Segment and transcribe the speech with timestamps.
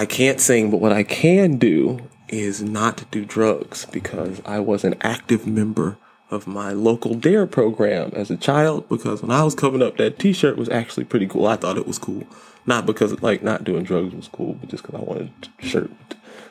[0.00, 4.82] I can't sing, but what I can do is not do drugs because I was
[4.82, 5.98] an active member
[6.30, 8.88] of my local DARE program as a child.
[8.88, 11.46] Because when I was coming up, that T-shirt was actually pretty cool.
[11.46, 12.24] I thought it was cool,
[12.64, 15.32] not because like not doing drugs was cool, but just because I wanted
[15.62, 15.90] a shirt.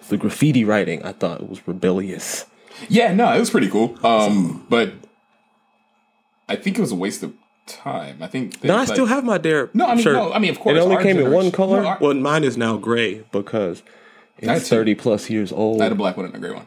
[0.10, 2.46] The graffiti writing, I thought it was rebellious.
[2.88, 3.98] Yeah, no, it was pretty cool.
[4.06, 4.94] Um, but
[6.48, 7.34] I think it was a waste of
[7.70, 8.18] time.
[8.22, 8.64] I think.
[8.64, 9.70] No, I like- still have my Dare.
[9.74, 10.14] No, I mean, shirt.
[10.14, 11.82] no, I mean, of course, It only came in one color.
[11.82, 13.84] no, our- well, mine is now gray because
[14.38, 15.82] it's thirty plus years old.
[15.82, 16.66] I had a black one and a gray one.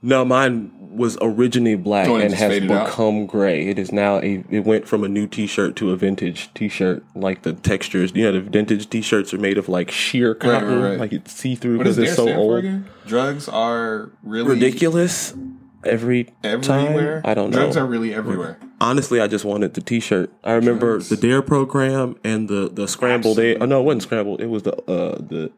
[0.00, 2.86] No, mine was originally black and it and just has faded out?
[2.86, 3.66] become gray.
[3.68, 4.44] It is now a.
[4.48, 7.02] It went from a new T-shirt to a vintage T-shirt.
[7.16, 10.98] Like the textures, you know, the vintage T-shirts are made of like sheer cotton, right.
[11.00, 12.64] like it's see through because it's so old.
[13.06, 15.34] Drugs are really Ridiculous.
[15.84, 17.20] Every everywhere.
[17.22, 17.58] time, I don't know.
[17.58, 18.58] Drugs are really everywhere.
[18.80, 20.32] Honestly, I just wanted the T-shirt.
[20.42, 21.08] I remember Drugs.
[21.08, 23.58] the Dare program and the the scrambled egg.
[23.60, 24.40] Oh no, it wasn't scrambled.
[24.40, 25.50] It was the uh the.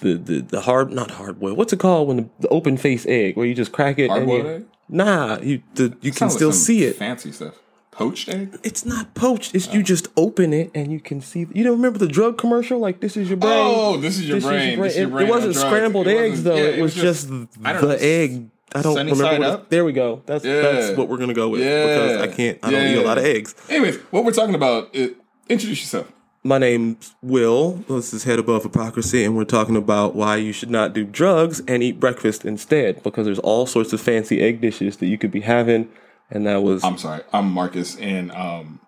[0.00, 1.56] The, the the hard not hard boiled.
[1.58, 4.08] What's it called when the, the open face egg where you just crack it?
[4.10, 4.66] Hard-boiled egg?
[4.88, 6.94] Nah, you the, you can like still some see it.
[6.94, 7.54] Fancy stuff.
[7.90, 8.56] Poached egg.
[8.62, 9.56] It's not poached.
[9.56, 11.48] It's you just open it and you can see.
[11.52, 12.78] You don't remember the drug commercial?
[12.78, 13.52] Like this is your brain.
[13.52, 14.78] Oh, this is your brain.
[14.80, 16.56] This is your It- brain It, wasn't scrambled It eggs wasn't- though.
[16.62, 17.28] yeah, it, was just,
[17.64, 18.50] I don't know, the egg.
[18.74, 19.48] I don't sunny remember.
[19.48, 20.22] What it- there we go.
[20.26, 21.86] That's that's what we're gonna go with Yeah.
[21.86, 22.58] because I can't.
[22.62, 23.54] I don't eat a lot of eggs.
[23.68, 24.90] Anyways, what we're talking about?
[24.94, 25.16] It,
[25.48, 26.12] introduce yourself.
[26.44, 27.82] My name's Will.
[27.88, 31.60] This is Head Above Hypocrisy, and we're talking about why you should not do drugs
[31.66, 33.02] and eat breakfast instead.
[33.02, 35.88] Because there's all sorts of fancy egg dishes that you could be having,
[36.30, 36.84] and that was.
[36.84, 37.22] I'm sorry.
[37.32, 38.80] I'm Marcus, and um,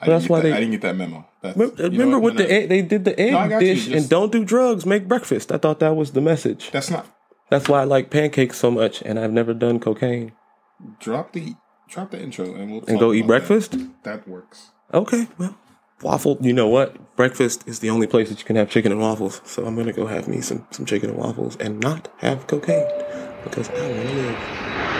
[0.00, 1.26] I, That's didn't, why that, they- I didn't get that memo.
[1.42, 2.34] That's, remember remember what?
[2.36, 5.08] with the egg, they did the egg you, dish just- and don't do drugs, make
[5.08, 5.50] breakfast.
[5.50, 6.70] I thought that was the message.
[6.70, 7.04] That's not.
[7.52, 10.32] That's why I like pancakes so much, and I've never done cocaine.
[10.98, 11.54] Drop the
[11.86, 13.72] drop the intro, and we'll And go eat breakfast.
[13.72, 14.04] That.
[14.04, 14.70] That works.
[14.94, 15.54] Okay, well,
[16.00, 16.38] waffle.
[16.40, 17.14] You know what?
[17.14, 19.42] Breakfast is the only place that you can have chicken and waffles.
[19.44, 22.88] So I'm gonna go have me some some chicken and waffles and not have cocaine
[23.44, 24.91] because I want to live.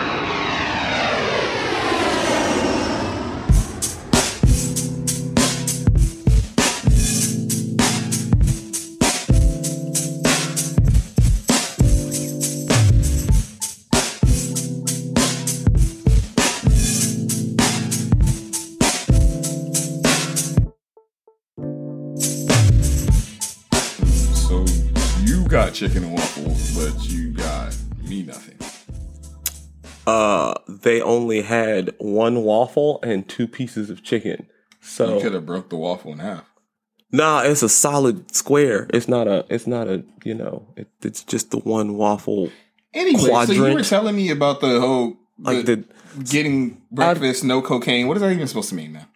[25.73, 28.57] Got chicken and waffles, but you got me nothing.
[30.05, 34.47] Uh, they only had one waffle and two pieces of chicken.
[34.81, 36.45] So you could have broke the waffle in half.
[37.11, 38.87] nah, it's a solid square.
[38.93, 39.45] It's not a.
[39.49, 40.03] It's not a.
[40.23, 42.51] You know, it, it's just the one waffle.
[42.93, 43.73] Anyway, so you Quadrant.
[43.75, 45.83] were telling me about the whole Like the,
[46.17, 48.07] the getting breakfast, no cocaine.
[48.07, 49.07] What is that even supposed to mean now?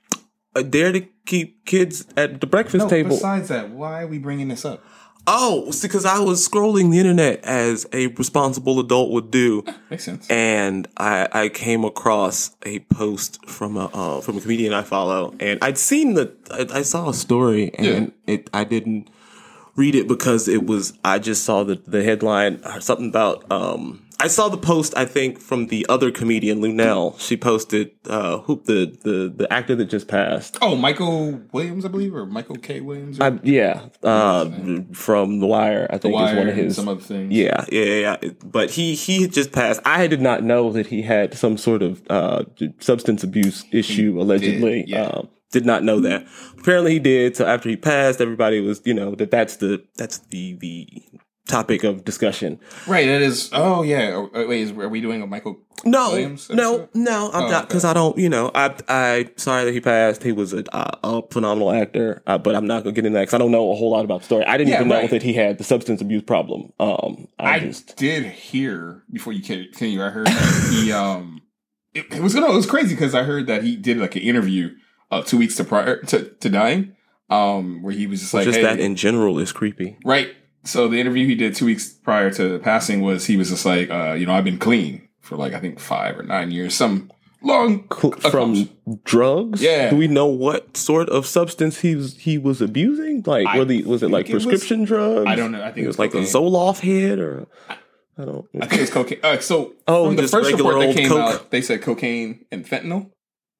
[0.57, 3.12] a dare to keep kids at the breakfast table.
[3.12, 4.84] Besides that, why are we bringing this up?
[5.30, 10.26] Oh, because I was scrolling the internet as a responsible adult would do, Makes sense.
[10.30, 15.36] and I, I came across a post from a uh, from a comedian I follow,
[15.40, 19.10] and I'd seen the I, I saw a story, and it I didn't
[19.76, 24.06] read it because it was I just saw the the headline or something about um
[24.19, 27.19] I saw the post I think from the other comedian Luenell.
[27.19, 30.57] She posted uh who the the the actor that just passed.
[30.61, 32.81] Oh, Michael Williams, I believe, or Michael K.
[32.81, 33.19] Williams.
[33.19, 34.50] Or I, yeah, uh,
[34.94, 35.88] from The Wire.
[35.89, 37.33] I think is Wire one of his some other things.
[37.33, 38.17] Yeah, yeah, yeah.
[38.22, 38.29] yeah.
[38.44, 39.81] But he he had just passed.
[39.85, 42.44] I did not know that he had some sort of uh,
[42.79, 44.85] substance abuse issue allegedly.
[44.88, 45.03] yeah.
[45.03, 46.28] Um, did not know that.
[46.59, 47.38] Apparently he did.
[47.38, 50.88] So after he passed, everybody was you know that that's the that's the the
[51.47, 52.59] topic of discussion.
[52.85, 53.08] Right.
[53.08, 53.50] It is.
[53.53, 54.25] Oh yeah.
[54.34, 55.59] Wait, is, are we doing a Michael?
[55.85, 57.30] No, Williams no, no.
[57.31, 58.18] I'm Oh, not because I don't.
[58.18, 60.24] You know, I I sorry that he passed.
[60.24, 63.35] He was a, a, phenomenal actor, uh, but I'm not gonna get into that because
[63.35, 64.46] I don't know a whole lot about the story.
[64.46, 66.74] I didn't Yeah, even know that he had the substance abuse problem.
[66.80, 70.03] Um, I, I just did hear before you continue.
[70.03, 71.41] I heard that he um.
[71.94, 74.24] It, it was no, it was crazy because I heard that he did like an
[74.24, 74.72] interview
[75.12, 76.96] uh, two weeks to prior to, to dying,
[77.29, 79.97] um, where he was just like, just hey, that in general is creepy.
[80.03, 80.35] Right.
[80.67, 83.90] So the interview he did two weeks prior to passing was he was just like,
[83.90, 87.09] uh, you know, I've been clean for like I think five or nine years, some
[87.41, 88.69] long from
[89.03, 89.61] drugs.
[89.61, 89.90] Yeah.
[89.90, 93.23] Do we know what sort of substance he was he was abusing?
[93.25, 95.25] Like, I were the, was it like it was- prescription drugs?
[95.28, 95.61] I don't know.
[95.64, 97.47] I think It it was was like a Zoloft head, or
[98.17, 98.46] I don't.
[98.61, 99.20] I think it's cocaine.
[99.23, 101.20] Uh, so Oh, from the first report that came coke?
[101.35, 103.11] out, they said cocaine and fentanyl,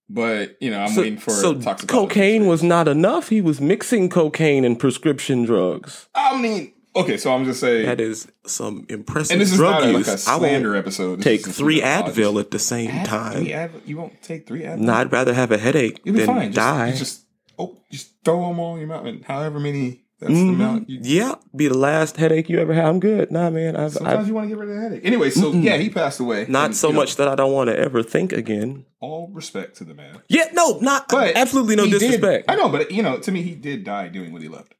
[0.10, 1.54] but you know I'm so, waiting for so
[1.88, 3.30] cocaine was not enough.
[3.30, 6.10] He was mixing cocaine and prescription drugs.
[6.16, 9.82] I mean, okay, so I'm just saying, That is some impressive and this is drug
[9.82, 10.28] not a, like use.
[10.28, 11.16] a I slander won't episode.
[11.18, 11.82] This take three.
[11.82, 13.46] Advil at the same Ad- time.
[13.46, 13.82] Advil?
[13.86, 14.80] You won't take three Advil?
[14.80, 16.52] No, I'd rather have a headache You'll be than fine.
[16.52, 16.88] Die.
[16.90, 17.26] you just
[17.60, 20.62] oh, just throw them all in your mouth, and however many That's the mm-hmm.
[20.62, 20.90] amount.
[20.90, 22.86] You, Yeah, be the last headache you ever had.
[22.86, 23.30] I'm good.
[23.32, 23.76] Nah, man.
[23.76, 25.02] I've, sometimes I've you want to get rid of the headache.
[25.06, 26.46] Anyway, so yeah, he passed away.
[26.50, 28.86] not And, so you know, much that I don't want to ever think again.
[29.00, 30.20] All respect to the man.
[30.28, 32.46] Yeah, no, not But absolutely no he did- disrespect.
[32.50, 34.74] I know, but you know, to me, he did die doing what he loved.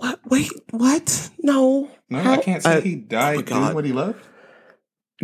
[0.00, 0.20] What?
[0.30, 1.30] Wait, what?
[1.42, 4.18] No, No, How- I can't say I- he oh died my doing what he loved.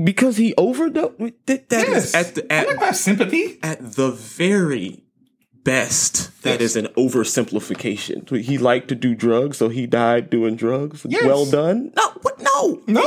[0.05, 1.19] because he overdosed.
[1.47, 3.59] That, that is Yes, at the I at, like sympathy.
[3.63, 5.03] at the very
[5.65, 6.31] best.
[6.43, 6.71] That Yes.
[6.73, 8.29] is an oversimplification.
[8.43, 11.07] He liked to do drugs, so he died doing drugs.
[11.09, 11.25] Yes.
[11.25, 11.93] Well done.
[11.97, 12.41] No, what?
[12.41, 12.83] No.
[12.87, 13.07] No,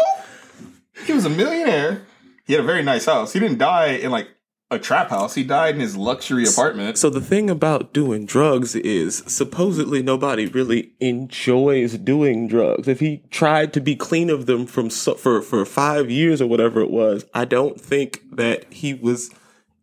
[1.05, 2.01] he was a millionaire.
[2.45, 3.31] He had a very nice house.
[3.33, 4.27] He didn't die in like
[4.71, 5.35] a trap house.
[5.35, 6.97] He died in his luxury apartment.
[6.97, 12.87] So the thing about doing drugs is supposedly nobody really enjoys doing drugs.
[12.87, 16.81] If he tried to be clean of them from for for 5 years or whatever
[16.81, 19.31] it was, I don't think that he was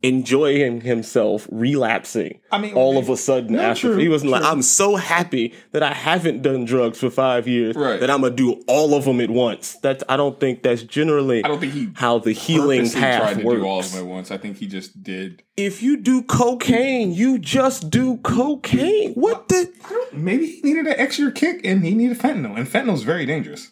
[0.03, 4.45] enjoying himself relapsing I mean, all of a sudden No, after true, he wasn't like.
[4.45, 7.99] I'm so happy that I haven't done drugs for 5 years Right.
[8.01, 9.77] that I'm going to do all of them at once.
[9.83, 13.39] That's I don't think that's generally I don't think he how the healing path tried
[13.41, 14.31] to works do all of them at once.
[14.31, 15.43] I think he just did.
[15.57, 19.15] if you do cocaine, you just do cocaine.
[19.15, 19.73] What the?
[20.13, 23.71] Maybe he needed an extra kick and he needed fentanyl, and fentanyl's very dangerous.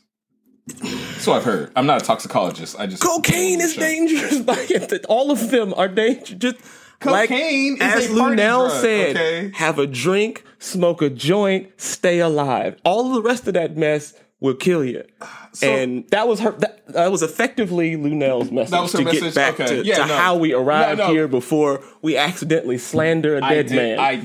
[1.25, 1.73] So I've heard.
[1.75, 2.76] I'm not a toxicologist.
[2.79, 4.41] I just Cocaine is dangerous.
[4.47, 4.71] Like
[5.09, 6.31] all of them are dangerous.
[6.31, 6.56] Just
[7.05, 9.50] like Cocaine is as a party Luenell drug, said, okay?
[9.55, 12.79] have a drink, smoke a joint, stay alive.
[12.85, 15.05] All the rest of that mess will kill you.
[15.62, 16.53] and that was her.
[16.53, 19.23] That, that was effectively Luenell's message That was her to message?
[19.23, 19.67] get back Okay.
[19.82, 20.17] to, Yeah, to no.
[20.17, 21.12] how we arrived No, no.
[21.15, 23.99] here before we accidentally slander a dead did- man.
[23.99, 24.25] I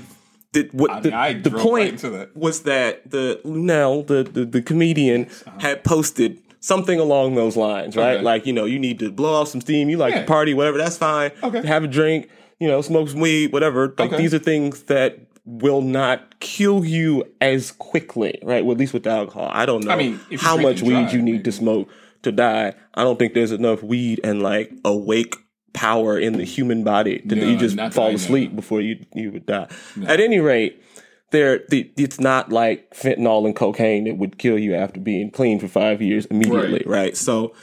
[0.52, 2.36] did, what I the, mean, the point right that.
[2.36, 5.60] was that the Luenell, the, the the comedian, uh-huh.
[5.60, 8.16] had posted something along those lines, right?
[8.16, 8.24] Okay.
[8.24, 9.90] Like you know, you need to blow off some steam.
[9.90, 10.22] You like Yeah.
[10.22, 10.78] to party, whatever.
[10.78, 11.32] That's fine.
[11.44, 11.66] Okay.
[11.66, 12.30] Have a drink.
[12.60, 13.88] You know, smoke some weed, whatever.
[13.98, 14.18] Like Okay.
[14.18, 18.64] these are things that will not kill you as quickly, right?
[18.66, 19.50] Well, at least with alcohol.
[19.52, 21.44] I don't know I mean, how much weed you need maybe.
[21.44, 21.90] to smoke
[22.24, 22.74] to die.
[22.94, 25.36] I don't think there's enough weed and like awake
[25.74, 29.46] power in the human body that No, you just fall asleep before you you would
[29.46, 29.68] die.
[30.06, 30.84] At any rate,
[31.32, 35.60] there the, it's not like fentanyl and cocaine that would kill you after being clean
[35.60, 37.16] for five years immediately, right?
[37.16, 37.54] So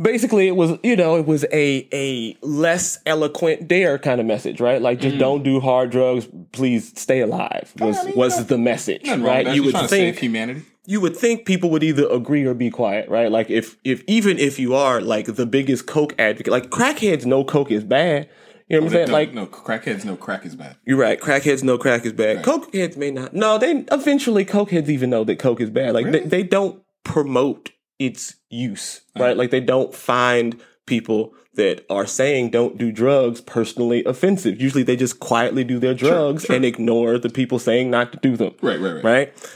[0.00, 4.60] basically, it was you know it was a a less eloquent dare kind of message,
[4.60, 4.80] right?
[4.82, 8.00] Like just don't do hard drugs, please stay alive was Mm.
[8.00, 9.54] I mean, was no- the message, nothing wrong right?
[9.54, 10.62] You would think save humanity.
[10.84, 13.30] you would think people would either agree or be quiet, right?
[13.30, 17.44] Like if if even if you are like the biggest coke advocate, like crackheads know
[17.44, 18.28] coke is bad.
[18.68, 19.08] You know what I'm saying?
[19.08, 20.76] No, Like no, crackheads, no crack is bad.
[20.84, 21.20] you're right.
[21.20, 22.44] Crackheads no crack is bad.
[22.44, 23.32] Cokeheads may not.
[23.32, 25.94] No, they eventually cokeheads even know that coke is bad.
[25.94, 26.20] Like Really?
[26.20, 29.36] they, they don't promote its use, right?
[29.36, 34.60] Like they don't find people that are saying don't do drugs personally offensive.
[34.60, 36.56] Usually they just quietly do their drugs sure.
[36.56, 38.54] and ignore the people saying not to do them.
[38.60, 39.04] Right, right, right.
[39.04, 39.50] Right?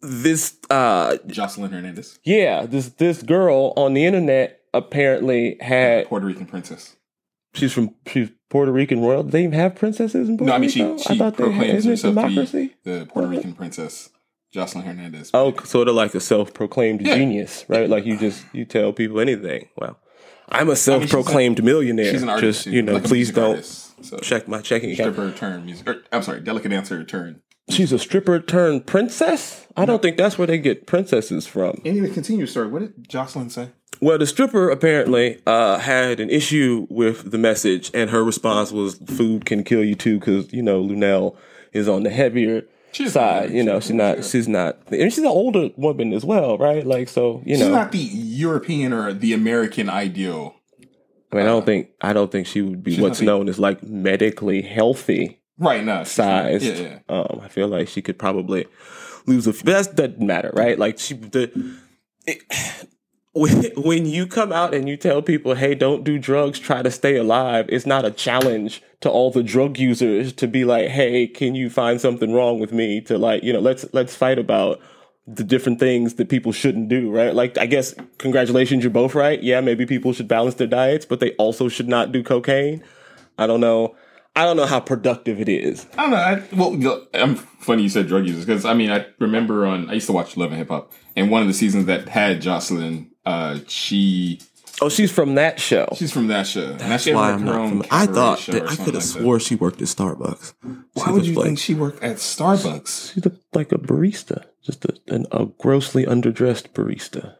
[0.00, 6.44] This uh Joseline Hernandez, yeah, this this girl on the internet apparently had Puerto Rican
[6.46, 6.96] princess.
[7.54, 9.22] She's from she's Puerto Rican royal.
[9.22, 10.98] They even have princesses in Puerto No, I mean she Rico?
[10.98, 12.74] she they had, proclaims isn't it herself to democracy?
[12.84, 14.10] be the Puerto Rican princess,
[14.54, 15.30] Joseline Hernandez.
[15.34, 17.14] Oh, sort of like a self-proclaimed Yeah.
[17.16, 17.88] genius, right?
[17.88, 19.68] Like you just you tell people anything.
[19.76, 19.98] Well,
[20.48, 22.12] I'm a self-proclaimed millionaire.
[22.12, 22.64] she's an artist.
[22.64, 24.04] just you know, like please don't artist.
[24.04, 25.14] So check my checking account.
[25.14, 25.88] stripper turn music.
[25.88, 27.40] Or, I'm sorry, delicate dancer turn.
[27.70, 29.66] She's a stripper turned princess.
[29.74, 31.80] I don't think that's where they get princesses from.
[31.84, 32.68] Anyway, continue, sir.
[32.68, 33.70] What did Joseline say?
[34.04, 38.96] Well, the stripper apparently uh, had an issue with the message, and her response was,
[39.06, 41.36] "Food can kill you too," because you know Luenell
[41.72, 43.50] is on the heavier She's side.
[43.50, 44.16] You know, she's not.
[44.16, 44.76] she's- She's not.
[44.92, 46.86] And she's an older woman as well, right?
[46.86, 50.54] Like, so you She's know, not the European or the American ideal.
[51.32, 53.82] I mean, I don't think I don't think she would be what's known as like
[53.82, 56.04] medically healthy Right, no.
[56.04, 56.64] she's not- sized.
[56.64, 56.98] Yeah, yeah.
[57.08, 58.66] Um, I feel like she could probably
[59.26, 59.52] lose a.
[59.54, 60.78] few, But that doesn't matter, right?
[60.78, 61.50] Like she the.
[62.26, 62.42] It,
[63.34, 67.16] when, you come out and you tell people, "Hey, don't do drugs, try to stay
[67.16, 71.54] alive," it's not a challenge to all the drug users to be like, "Hey, can
[71.54, 74.80] you find something wrong with me?" To like, you know, let's let's fight about
[75.26, 77.34] the different things that people shouldn't do, right?
[77.34, 79.42] Like, I guess congratulations, you're both right.
[79.42, 82.84] Yeah, maybe people should balance their diets, but they also should not do cocaine.
[83.38, 83.96] I don't know.
[84.36, 85.86] I don't know how productive it is.
[85.96, 86.16] I don't know.
[86.16, 89.94] I, well, I'm funny you said drug users because I mean I remember on I
[89.94, 93.08] used to watch Love and Hip Hop and one of the seasons that had Joseline,
[93.26, 94.40] uh, she
[94.82, 95.86] Oh, she's from that show.
[95.96, 96.70] she's from that show.
[96.72, 98.78] and now she has Why I'm not from, I thought show that or I could
[98.78, 99.00] have like that.
[99.02, 100.54] swore she worked at Starbucks.
[100.94, 103.14] Why would you think she worked at Starbucks?
[103.14, 107.36] She looked like a barista, just a, an, a grossly underdressed barista.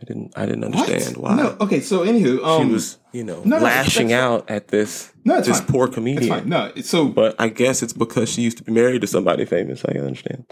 [0.00, 0.32] I didn't.
[0.36, 1.78] I didn't understand why No, okay.
[1.78, 5.38] So anywho, um, she was, you know, no, no, lashing that's- out at this No,
[5.38, 5.68] it's this fine.
[5.68, 6.28] poor it's comedian.
[6.28, 6.48] fine.
[6.48, 9.44] No, it's so But I guess it's because she used to be married to somebody
[9.44, 9.84] famous.
[9.84, 10.46] I understand.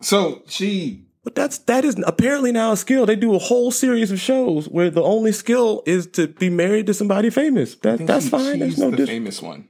[0.00, 3.04] So she But that's that is apparently now a skill.
[3.04, 6.86] They do a whole series of shows where the only skill is to be married
[6.86, 7.74] to somebody famous.
[7.74, 8.60] That that's she- fine.
[8.60, 9.68] There's She's no the dis- famous one.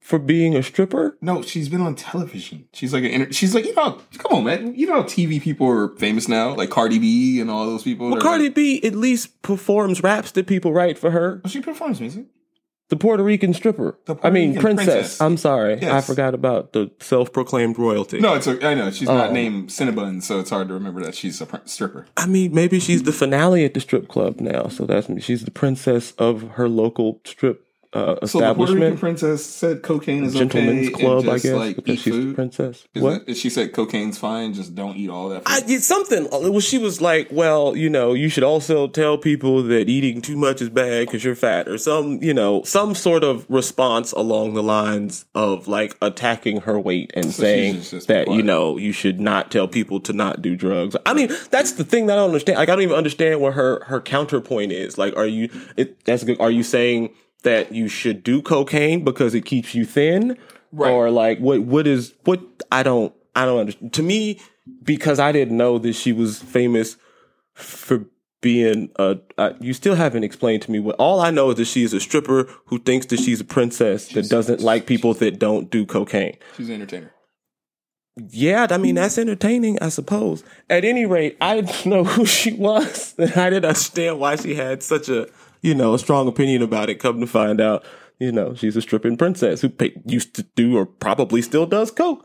[0.00, 1.16] for being a stripper.
[1.22, 2.68] No, she's been on television.
[2.72, 5.40] She's like an inter- she's like you know come on man you know how TV
[5.40, 8.10] people are famous now like Cardi B and all those people.
[8.10, 11.42] Well, Cardi like- B at least performs raps that people write for her.
[11.44, 12.26] Oh, she performs music.
[12.94, 13.98] The Puerto Rican stripper.
[14.04, 14.86] The Puerto I mean, Rican princess.
[14.94, 15.20] princess.
[15.20, 18.20] I'm sorry, I forgot about the self-proclaimed royalty.
[18.20, 19.32] No, it's a, I know she's not Oh.
[19.32, 22.06] named Cinnabon, so it's hard to remember that she's a pr- stripper.
[22.16, 24.68] I mean, maybe she's the finale at the strip club now.
[24.68, 29.44] So that's she's the princess of her local strip uh, So the Puerto Rican princess
[29.44, 31.00] said cocaine is a Gentleman's okay.
[31.04, 32.34] club, and I guess, Like because she's food.
[32.34, 32.86] princess.
[32.94, 33.26] Is what?
[33.26, 34.52] that- she said cocaine's fine.
[34.54, 35.42] Just don't eat all that.
[35.46, 35.70] I, Food.
[35.70, 36.28] it's something.
[36.30, 40.36] Well, she was like, well, you know, you should also tell people that eating too
[40.36, 44.54] much is bad because you're fat, or some, you know, some sort of response along
[44.54, 48.36] the lines of like attacking her weight and she's saying just- just that quiet.
[48.36, 50.96] you know you should not tell people to not do drugs.
[51.06, 52.58] I mean, that's the thing that I don't understand.
[52.58, 54.98] Like, I don't even understand what her her counterpoint is.
[54.98, 55.48] Like, are you?
[55.76, 56.40] It, that's good.
[56.40, 57.10] Are you saying?
[57.44, 60.36] That you should do cocaine because it keeps you thin,
[60.72, 60.90] Right.
[60.90, 61.62] or like what?
[61.62, 62.40] What is what?
[62.72, 63.14] I don't.
[63.36, 63.92] I don't understand.
[63.94, 64.40] To me,
[64.82, 66.96] because I didn't know that she was famous
[67.54, 68.06] for
[68.40, 69.18] being a.
[69.38, 70.96] Uh, you still haven't explained to me what.
[70.96, 74.08] All I know is that she is a stripper who thinks that she's a princess
[74.08, 76.36] that doesn't like people that don't do cocaine.
[76.56, 77.10] She's an entertainer.
[78.30, 80.44] Yeah, I mean that's entertaining, I suppose.
[80.70, 84.54] At any rate, I didn't know who she was, and I didn't understand why she
[84.54, 85.26] had such a
[85.64, 86.96] you know a strong opinion about it.
[87.00, 87.84] Come to find out,
[88.20, 91.90] you know, she's a stripping princess who pay, used to do or probably still does
[91.90, 92.24] coke.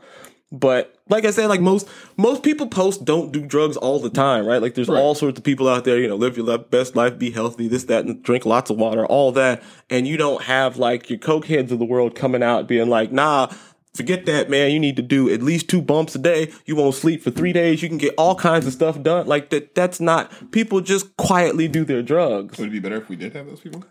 [0.52, 4.44] But like I said, like most most people post don't do drugs all the time,
[4.46, 4.60] right?
[4.60, 4.98] Like there's Right.
[5.00, 7.84] all sorts of people out there, you know, live your best life, be healthy, this,
[7.84, 9.62] that, and drink lots of water, all that.
[9.88, 13.12] And you don't have like your coke heads of the world coming out being like,
[13.12, 13.48] nah,
[13.94, 14.70] forget that, man.
[14.70, 16.52] You need to do at least two bumps a day.
[16.66, 17.82] You won't sleep for three days.
[17.82, 19.26] You can get all kinds of stuff done.
[19.26, 22.58] Like that that's not people just quietly do their drugs.
[22.58, 23.84] Would it be better if we did have those people?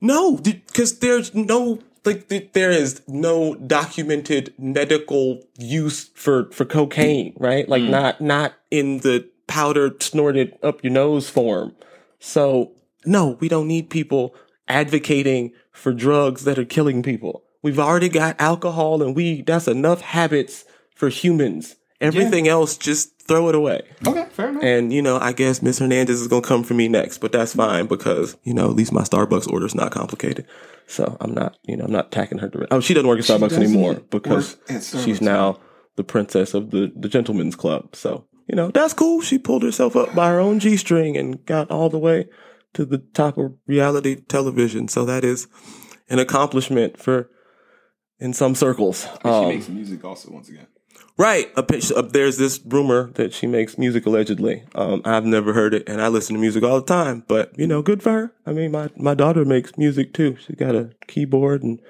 [0.00, 7.68] No, because there's no like there is no documented medical use for for cocaine, right?
[7.68, 7.90] Like mm.
[7.90, 11.74] not not in the powder snorted up your nose form.
[12.18, 12.72] So
[13.04, 14.34] no, we don't need people
[14.68, 17.44] advocating for drugs that are killing people.
[17.62, 19.46] We've already got alcohol and weed.
[19.46, 20.64] That's enough habits
[20.94, 21.76] for humans.
[22.00, 23.82] Everything else, just throw it away.
[24.06, 24.62] Okay, fair enough.
[24.64, 27.30] And, you know, I guess Miss Hernandez is going to come for me next, but
[27.30, 30.46] that's fine because, you know, at least my Starbucks order is not complicated.
[30.86, 32.72] So I'm not, you know, I'm not attacking her direct.
[32.72, 34.56] Oh, she doesn't work at Starbucks anymore because
[35.04, 35.60] she's now
[35.96, 37.94] the princess of the, the gentleman's club.
[37.94, 39.20] So, you know, that's cool.
[39.20, 42.28] She pulled herself up by her own G string and got all the way
[42.72, 44.88] to the top of reality television.
[44.88, 45.46] So that is
[46.08, 47.30] an accomplishment for,
[48.20, 49.08] in some circles.
[49.22, 50.66] she Um, makes music also once again.
[51.16, 51.50] Right.
[51.56, 54.64] Up, up there's this rumor that she makes music allegedly.
[54.74, 57.24] Um, I've never heard it, and I listen to music all the time.
[57.28, 58.32] But you know, good for her.
[58.46, 60.36] I mean, my my daughter makes music too.
[60.36, 61.80] She's got a keyboard and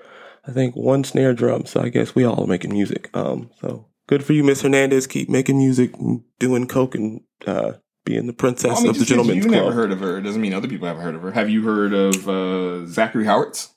[0.49, 1.67] I think one snare drum.
[1.67, 3.09] So I guess we all are making music.
[3.15, 5.07] Um, so good for you, Miss Hernandez.
[5.07, 9.01] Keep making music, and doing coke, and uh, being the princess I mean, of the
[9.01, 9.63] just 'cause gentleman's you club.
[9.65, 11.31] never heard of her it doesn't mean other people haven't heard of her.
[11.33, 13.75] Have you heard of uh, Zachary Howards?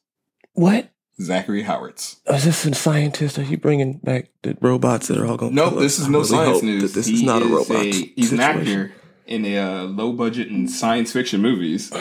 [0.54, 0.90] what?
[1.22, 2.18] Zachary Howards.
[2.28, 3.38] Is this a scientist?
[3.38, 5.56] Are you bringing back the robots that are all going?
[5.56, 6.94] No, this is no science news.
[6.94, 7.86] This he is not a robot.
[7.86, 8.94] he's an actor
[9.26, 11.92] in a uh, low budget and science fiction movies,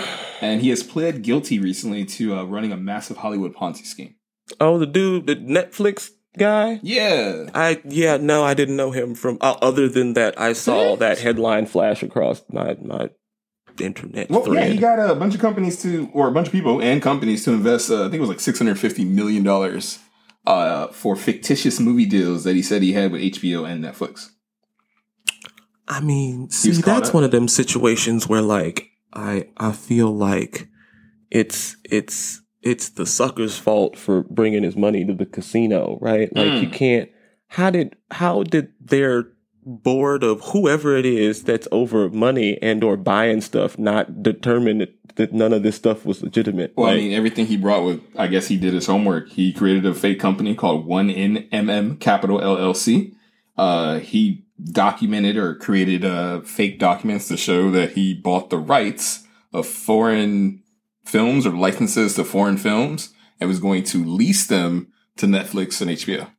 [0.40, 4.14] and he has pled guilty recently to uh, running a massive Hollywood Ponzi scheme.
[4.60, 6.80] Oh, the dude, the Netflix guy.
[6.82, 10.96] Yeah, I yeah no I didn't know him from uh, other than that I saw
[10.96, 13.10] that headline flash across my my
[13.80, 16.80] internet well, yeah, he got a bunch of companies to, or a bunch of people
[16.82, 17.90] and companies to invest.
[17.90, 19.98] Uh, I think it was like six hundred fifty million dollars
[20.46, 24.30] uh, for fictitious movie deals that he said he had with HBO and Netflix.
[25.88, 27.14] I mean, see that's up.
[27.14, 30.68] one of them situations where like I I feel like
[31.30, 36.34] it's it's it's the sucker's fault for bringing his money to the casino, right?
[36.34, 36.62] Like Mm.
[36.62, 37.10] you can't.
[37.48, 39.26] How did how did their
[39.64, 45.32] board of whoever it is that's over money and or buying stuff not determined that,
[45.32, 46.72] none of this stuff was legitimate?
[46.76, 49.28] Well, Like, I mean, everything he brought with, I guess he did his homework.
[49.28, 53.14] He created a fake company called One NMM Capital LLC.
[53.56, 59.26] Uh, he documented or created uh, fake documents to show that he bought the rights
[59.52, 60.62] of foreign
[61.04, 65.90] films or licenses to foreign films and was going to lease them to Netflix and
[65.90, 66.30] HBO.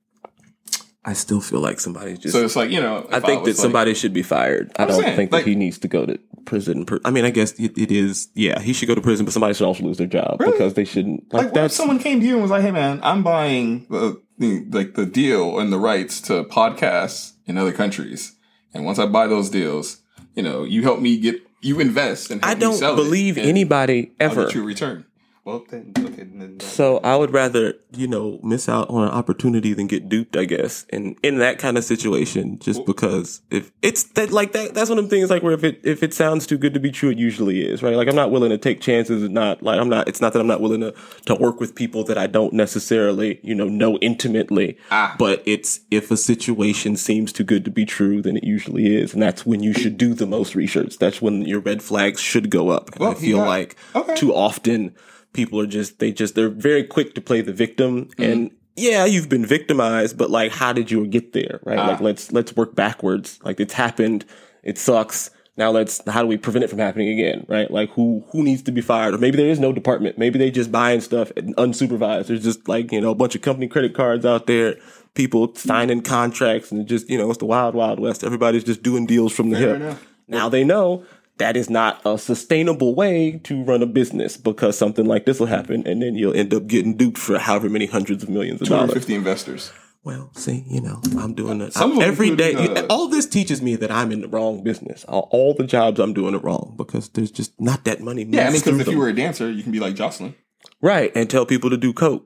[1.05, 2.33] I still feel like somebody just.
[2.33, 4.71] So it's like, you know, I think was that like- somebody should be fired.
[4.77, 6.85] I don't saying, think like- that he needs to go to prison.
[7.03, 8.29] I mean, I guess it, it is.
[8.35, 10.53] Yeah, he should go to prison, but somebody should also lose their job Really?
[10.53, 11.23] because they shouldn't.
[11.33, 13.21] Like, Like, what if that's someone came to you and was like, "Hey, man, I'm
[13.23, 18.35] buying the, like the deal and the rights to podcasts in other countries.
[18.73, 19.97] And once I buy those deals,
[20.35, 24.41] you know, you help me get you invest and I don't believe anybody ever.
[24.41, 25.05] I'll get you a return.
[25.45, 26.23] Well, then, okay.
[26.23, 30.37] Then, so I would rather, you know, miss out on an opportunity than get duped,
[30.37, 30.85] I guess.
[30.89, 34.89] And in that kind of situation, just well, because if it's that, like that, that's
[34.89, 36.91] one of the things like where if it, if it sounds too good to be
[36.91, 37.97] true, it usually is, right?
[37.97, 40.39] Like I'm not willing to take chances and not like, I'm not, it's not that
[40.39, 40.95] I'm not willing to,
[41.25, 44.77] to work with people that I don't necessarily, you know, know intimately.
[44.91, 45.13] Ah.
[45.19, 49.13] But it's, if a situation seems too good to be true, then it usually is.
[49.13, 50.99] And that's when you should do the most research.
[50.99, 52.91] That's when your red flags should go up.
[52.91, 54.15] And well, I feel like okay.
[54.15, 54.95] too often,
[55.33, 58.05] people are just they just they're very quick to play the victim.
[58.05, 58.23] Mm-hmm.
[58.23, 61.77] and yeah you've been victimized but like how did you get there right?
[61.77, 62.03] Like ah.
[62.03, 63.39] let's let's work backwards.
[63.43, 64.25] Like it's happened.
[64.63, 65.29] It sucks.
[65.55, 67.69] Now let's how do we prevent it from happening again right?
[67.69, 69.13] Like who who needs to be fired?
[69.13, 70.17] Or maybe there is no department.
[70.17, 72.27] Maybe they just buying stuff unsupervised.
[72.27, 74.77] There's just like you know a bunch of company credit cards out there
[75.13, 78.23] people signing contracts and just you know it's the wild wild west.
[78.23, 79.75] Everybody's just doing deals from the Fair hip.
[79.77, 80.07] enough.
[80.27, 81.05] now they know
[81.37, 85.47] that is not a sustainable way to run a business because something like this will
[85.47, 88.67] happen and then you'll end up getting duped for however many hundreds of millions of
[88.67, 88.89] dollars.
[88.89, 89.71] 250 investors.
[90.03, 92.55] Well, see, you know, I'm doing it every day.
[92.89, 95.05] All this teaches me that I'm in the wrong business.
[95.05, 98.25] All, all, the jobs I'm doing it wrong because there's just not that money.
[98.27, 98.95] Yeah, I mean, because if them.
[98.95, 100.35] you were a dancer, you can be like Joseline,
[100.81, 102.25] right, and tell people to do coke.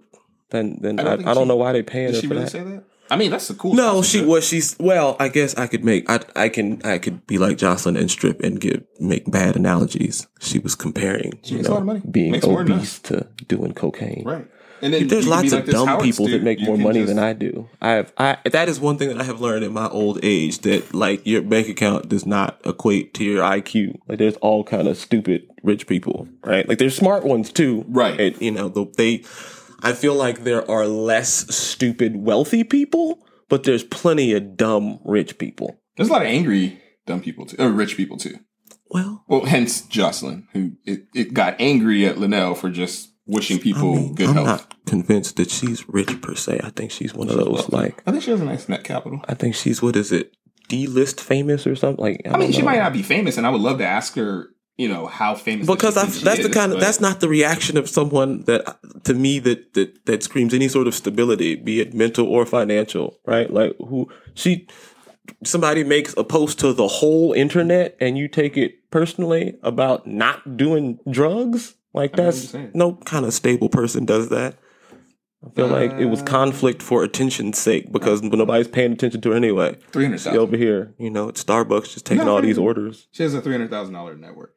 [0.50, 2.46] Then, then I don't, I, I don't she, know why they paying her for really
[2.46, 2.84] that.
[3.10, 3.74] I mean, that's the cool.
[3.74, 4.46] No, she was.
[4.46, 5.16] She's well.
[5.20, 6.10] I guess I could make.
[6.10, 6.82] I I can.
[6.84, 10.28] I could be like Joseline and strip and give make bad analogies.
[10.40, 11.40] She was comparing.
[11.44, 14.24] She you know, being Makes obese to doing cocaine.
[14.26, 14.48] Right.
[14.82, 17.08] And then there's lots of like dumb people that make more money just...
[17.08, 17.68] than I do.
[17.82, 18.14] I have.
[18.18, 21.26] I that is one thing that I have learned in my old age that like
[21.26, 24.00] your bank account does not equate to your IQ.
[24.08, 26.68] Like there's all kind of stupid rich people, right?
[26.68, 28.20] Like there's smart ones too, right?
[28.20, 29.24] And you know they
[29.82, 35.38] I feel like there are less stupid wealthy people, but there's plenty of dumb rich
[35.38, 35.80] people.
[35.96, 38.38] There's a lot of angry dumb people too, or rich people too.
[38.90, 43.94] Well, well, hence Joseline, who it, it got angry at Luenell for just wishing people
[43.94, 44.48] I mean, good I'm health.
[44.48, 46.62] not convinced that she's rich per se.
[46.64, 47.76] I think she's one she's of those wealthy.
[47.76, 48.04] like.
[48.08, 49.22] I think she has a nice net capital.
[49.28, 50.32] I think she's what is it?
[50.70, 52.22] D list famous or something like.
[52.26, 54.50] I, I mean, she might not be famous, and I would love to ask her
[54.78, 57.90] you know how famous because that that's the kind of that's not the reaction of
[57.90, 62.28] someone that to me that that that screams any sort of stability be it mental
[62.28, 63.52] or financial right?
[63.52, 64.68] Like who she
[65.44, 70.58] somebody makes a post to the whole internet and you take it personally about not
[70.58, 71.76] doing drugs?
[71.94, 74.56] Like that's no kind of stable person does that.
[75.46, 79.22] I feel uh, like it was uh, conflict for attention's sake because nobody's paying attention
[79.22, 79.78] to her anyway.
[79.92, 80.40] Three hundred thousand.
[80.40, 83.08] Over here, you know, at Starbucks, just taking no, all these orders.
[83.12, 84.57] She has a three hundred thousand dollar network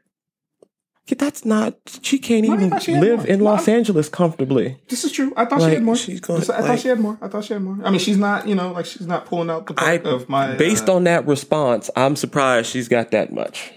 [1.07, 1.77] that's not.
[2.03, 4.81] She can't even she live in Los Angeles comfortably.
[4.89, 5.33] This is true.
[5.37, 5.97] I thought like, she had more.
[5.97, 7.19] She's going, I like, thought she had more.
[7.21, 7.79] I thought she had more.
[7.85, 8.47] I mean, she's not.
[8.47, 10.55] You know, like she's not pulling out the I, of my.
[10.57, 13.73] Based uh, on that response, I'm surprised she's got that much.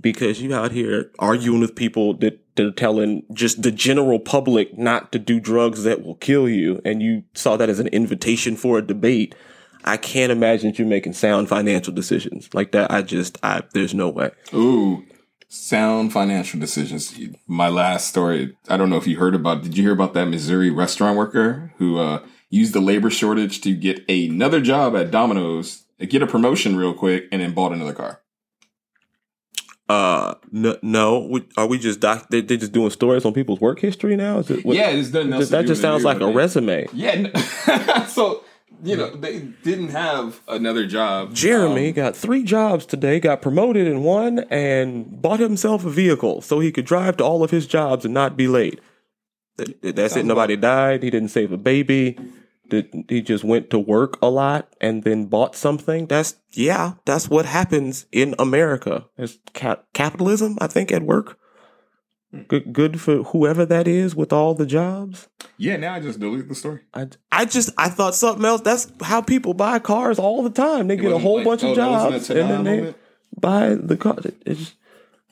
[0.00, 4.76] Because you out here arguing with people that that are telling just the general public
[4.76, 8.56] not to do drugs that will kill you, and you saw that as an invitation
[8.56, 9.34] for a debate.
[9.84, 12.90] I can't imagine you making sound financial decisions like that.
[12.90, 14.30] I just, I there's no way.
[14.52, 15.04] Ooh,
[15.48, 17.18] sound financial decisions.
[17.46, 20.26] My last story, I don't know if you heard about, did you hear about that
[20.26, 25.84] Missouri restaurant worker who uh, used the labor shortage to get another job at Domino's,
[26.08, 28.20] get a promotion real quick, and then bought another car?
[29.88, 31.40] Uh, no, no.
[31.56, 32.28] are we just doc?
[32.28, 34.40] They, are just doing stories on people's work history now?
[34.40, 34.64] Is it?
[34.64, 35.30] What, yeah, it's done.
[35.30, 36.86] That just sounds like a resume.
[36.92, 37.34] Yeah.
[38.06, 38.44] so
[38.82, 41.34] you know, they didn't have another job.
[41.34, 46.42] Jeremy um, got three jobs today, got promoted in one, and bought himself a vehicle
[46.42, 48.80] so he could drive to all of his jobs and not be late.
[49.56, 50.24] That's it.
[50.24, 51.02] Nobody died.
[51.02, 52.16] He didn't save a baby.
[53.08, 56.06] He just went to work a lot and then bought something.
[56.06, 56.94] That's yeah.
[57.06, 59.06] That's what happens in America.
[59.16, 60.58] It's cap- capitalism.
[60.60, 61.38] I think at work.
[62.46, 65.28] Good, good for whoever that is with all the jobs.
[65.56, 66.80] Yeah, now I just delete the story.
[66.92, 68.60] I, I just I thought something else.
[68.60, 70.88] That's how people buy cars all the time.
[70.88, 72.96] They it get a whole like, bunch oh, of jobs and then they moment?
[73.40, 74.18] buy the car.
[74.44, 74.74] It's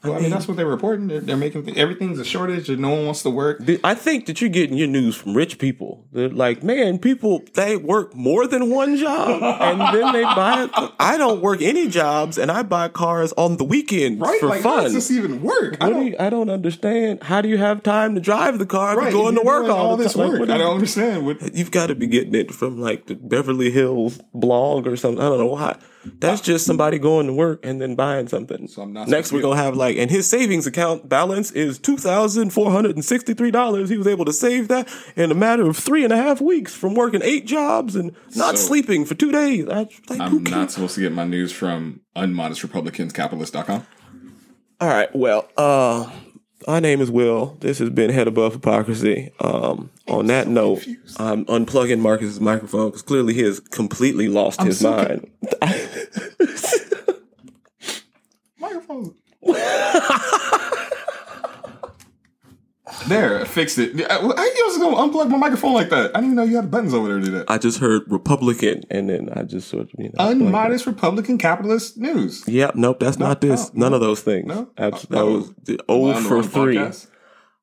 [0.08, 1.08] well, I, mean, that's what they're reporting.
[1.08, 3.62] They're, they're making th- everything's a shortage, and no one wants to work.
[3.84, 6.06] I think that you're getting your news from rich people.
[6.12, 10.68] They're like, man, people they work more than one job, and then they buy.
[10.98, 14.40] I don't work any jobs, and I buy cars on the weekend right?
[14.40, 14.84] for like, fun.
[14.84, 15.76] does this even work?
[15.80, 17.22] I don't, do you, I don't, understand.
[17.22, 19.96] How do you have time to drive the car right, going to work all, all
[19.96, 20.30] this time?
[20.30, 20.40] work?
[20.40, 21.26] Like, I don't understand.
[21.26, 21.54] What?
[21.54, 25.20] You've got to be getting it from like the Beverly Hills blog or something.
[25.20, 25.76] I don't know why
[26.18, 28.68] That's just somebody going to work and then buying something.
[28.68, 31.96] So I'm not Next, we're gonna have like, and his savings account balance is two
[31.96, 33.88] thousand four hundred and sixty-three dollars.
[33.90, 36.74] He was able to save that in a matter of three and a half weeks
[36.74, 39.68] from working eight jobs and not So- sleeping for two days.
[39.68, 43.86] I, like, I'm not supposed to get my news from unmodestrepublicanscapitalist.com.
[44.80, 45.14] All right.
[45.14, 46.10] Well, uh,
[46.66, 47.56] my name is Will.
[47.60, 49.32] This has been Head Above Hypocrisy.
[49.40, 50.86] Um, on that note,
[51.18, 55.30] I'm unplugging Marcus's microphone because clearly he has completely lost his so mind.
[58.58, 59.14] Microphone.
[63.08, 63.98] there, I fixed it.
[64.08, 66.10] How you was gonna unplug my microphone like that?
[66.14, 67.50] I didn't even know you had buttons over there to do that.
[67.50, 70.24] I just heard Republican, and then I just sort of you know.
[70.24, 72.44] Unmodest Republican capitalist news.
[72.46, 72.74] Yep.
[72.76, 73.00] Nope.
[73.00, 73.72] That's not this.
[73.72, 74.46] no, None of those things.
[74.46, 74.68] no.
[74.76, 75.26] That's, Oh, that no.
[75.32, 76.76] was the Am I O for three.
[76.76, 77.06] podcast?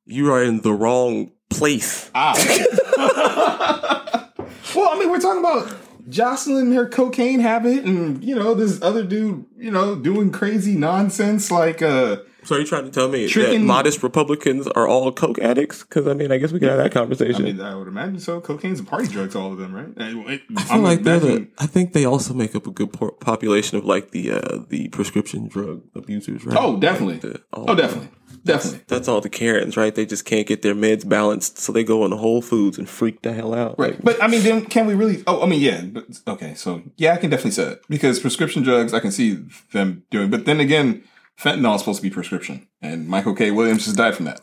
[0.06, 2.10] You are in the wrong place.
[2.14, 2.34] Ah.
[4.76, 5.72] well, I mean, we're talking about
[6.10, 11.50] Joseline her cocaine habit, and you know this other dude, you know, doing crazy nonsense
[11.50, 12.16] like uh.
[12.44, 15.82] So are you trying to tell me that modest Republicans are all coke addicts?
[15.82, 17.44] Because I mean, I guess we can have that I conversation.
[17.44, 18.40] mean, I would imagine so.
[18.40, 19.88] Cocaine's a party drug to all of them, right?
[19.96, 21.48] I, I feel like they're the.
[21.58, 24.88] I think they also make up a good por- population of like the uh, the
[24.88, 26.56] prescription drug abusers, right?
[26.60, 27.14] Oh, definitely.
[27.14, 28.08] Like the- oh, definitely,
[28.44, 28.80] definitely.
[28.88, 29.94] That's all the Karens, right?
[29.94, 33.22] They just can't get their meds balanced, so they go into Whole Foods and freak
[33.22, 33.78] the hell out.
[33.78, 35.22] Right, but I mean, then can we really?
[35.26, 35.80] Oh, I mean, yeah.
[35.82, 39.38] But okay, so yeah, I can definitely say it because prescription drugs, I can see
[39.72, 40.28] them doing.
[40.30, 41.04] But then again,
[41.40, 43.50] fentanyl is supposed to be prescription, and Michael K.
[43.50, 44.40] Williams just died from that,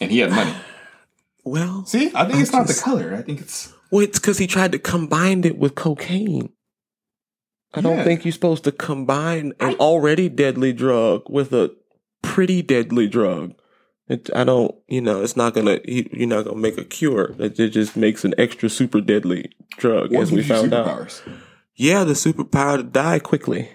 [0.00, 0.54] and he had money.
[1.44, 3.14] Well, See, I think it's not the color.
[3.14, 6.52] I think it's well, it's because he tried to combine it with cocaine.
[7.72, 8.04] I don't Yeah.
[8.04, 11.74] think you're supposed to combine an already deadly drug with a
[12.20, 13.54] pretty deadly drug.
[14.08, 15.78] It, I don't, you know, it's not gonna.
[15.86, 17.34] you- You're not gonna make a cure.
[17.38, 21.22] It, it just makes an extra super deadly drug, what as we you found out.
[21.76, 23.70] Yeah, the superpower to die quickly.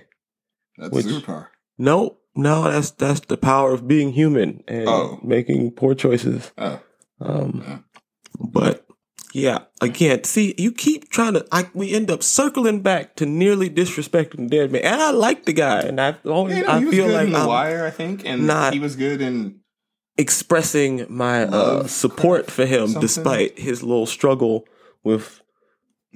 [0.78, 1.48] That's Which- a superpower.
[1.80, 5.19] No, no, that's that's the power of being human and Oh.
[5.24, 6.52] making poor choices.
[6.58, 6.80] Oh,
[7.22, 7.78] Um, Yeah.
[8.52, 8.86] but
[9.34, 11.46] yeah, again, see, you keep trying to.
[11.52, 15.54] I, we end up circling back to nearly disrespecting dead man, and I like the
[15.54, 18.46] guy, and I always yeah, no, I feel like the I'm wire, I think, and
[18.46, 19.60] not- he was good in.
[20.17, 23.02] expressing my uh, support for him, something.
[23.02, 24.65] despite his little struggle
[25.04, 25.41] with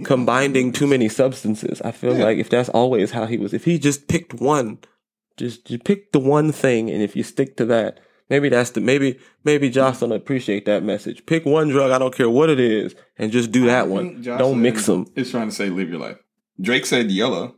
[0.04, 1.82] combining too many substances.
[1.82, 2.26] I feel Yeah.
[2.26, 4.78] like if that's always how he was, if he just picked one,
[5.38, 8.82] just you pick the one thing, and if you stick to that, maybe that's the
[8.82, 11.26] maybe maybe Joseline appreciate that message.
[11.26, 14.24] Pick one drug, I don't care what it is, and just do that one.
[14.24, 15.06] think Don't mix them.
[15.16, 16.18] It's trying to say live your life.
[16.60, 17.56] Drake said YOLO.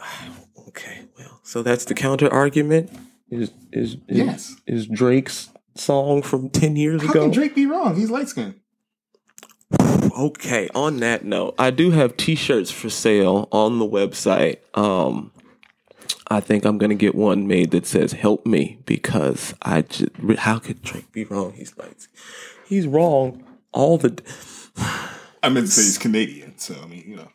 [0.68, 2.90] Okay, well, so that's the counter argument.
[3.30, 4.56] Is is is, Yes.
[4.66, 7.22] is Drake's song from ten years How ago?
[7.24, 7.94] can Drake be wrong?
[7.96, 8.54] He's light skinned.
[10.18, 14.58] Okay, on that note, I do have t-shirts for sale on the website.
[14.76, 15.30] Um
[16.32, 20.58] I think I'm gonna get one made that says "Help me" because I just how
[20.58, 21.52] could Drake be wrong?
[21.52, 21.96] He's like
[22.66, 24.18] he's wrong all the.
[25.42, 27.28] I meant to say he's Canadian, so I mean, you know,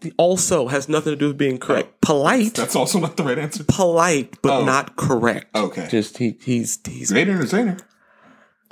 [0.00, 1.58] He also has nothing to do with being oh.
[1.66, 2.00] correct.
[2.00, 3.64] Polite, that's also not the right answer.
[3.64, 4.64] polite, but Oh.
[4.64, 5.54] not correct.
[5.54, 5.86] Okay.
[5.90, 7.76] just he he's he's Great entertainer.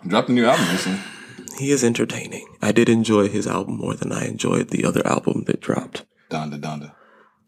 [0.06, 1.00] Dropped a new album recently.
[1.59, 2.46] he is entertaining.
[2.61, 6.04] I did enjoy his album more than I enjoyed the other album that dropped.
[6.30, 6.92] Donda Donda.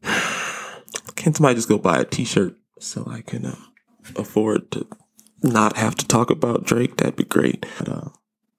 [1.18, 3.57] Can somebody just go buy a T-shirt so I can uh,
[4.16, 4.87] afford to
[5.42, 6.96] not have to talk about Drake?
[6.96, 7.66] That'd be great.
[7.78, 8.09] But uh,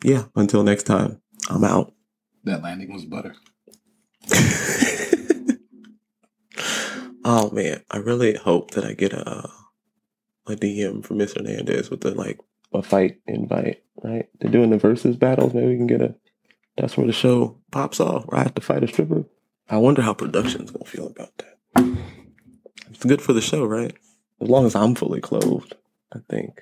[0.04, 1.94] yeah, until next time, I'm out.
[2.44, 3.36] That landing was butter.
[7.32, 9.50] Oh man, I really hope that I get a
[10.48, 12.40] a DM from Miss Hernandez with the like
[12.74, 13.84] a fight invite.
[14.04, 15.54] Right, they're doing the versus battles.
[15.54, 16.16] Maybe we can get a.
[16.78, 18.26] That's where the show pops off.
[18.26, 19.26] Where I have to fight a stripper.
[19.70, 21.98] I wonder how production's gonna feel about that.
[22.90, 23.96] It's good for the show, right?
[24.42, 25.76] As long as I'm fully clothed,
[26.14, 26.62] I think.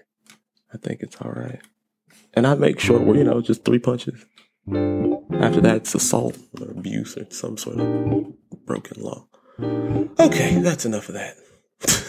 [0.74, 1.62] I think it's all right.
[2.34, 4.26] And I make sure we're you know just three punches.
[4.68, 9.26] After that, it's assault or abuse or some sort of broken law.
[10.20, 11.36] Okay, that's enough of that.